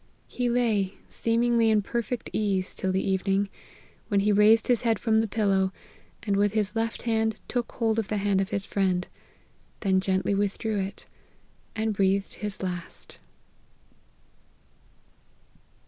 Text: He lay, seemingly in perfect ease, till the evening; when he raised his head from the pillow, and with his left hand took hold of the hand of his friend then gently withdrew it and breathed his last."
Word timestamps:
He 0.27 0.49
lay, 0.49 0.95
seemingly 1.09 1.69
in 1.69 1.83
perfect 1.83 2.31
ease, 2.33 2.73
till 2.73 2.91
the 2.91 3.07
evening; 3.07 3.49
when 4.07 4.21
he 4.21 4.31
raised 4.31 4.67
his 4.67 4.81
head 4.81 4.97
from 4.97 5.19
the 5.21 5.27
pillow, 5.27 5.71
and 6.23 6.35
with 6.35 6.53
his 6.53 6.75
left 6.75 7.03
hand 7.03 7.39
took 7.47 7.73
hold 7.73 7.99
of 7.99 8.07
the 8.07 8.17
hand 8.17 8.41
of 8.41 8.49
his 8.49 8.65
friend 8.65 9.07
then 9.81 9.99
gently 10.01 10.33
withdrew 10.33 10.79
it 10.79 11.05
and 11.75 11.93
breathed 11.93 12.33
his 12.41 12.63
last." 12.63 13.19